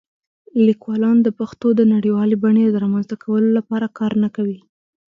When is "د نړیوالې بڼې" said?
1.75-2.65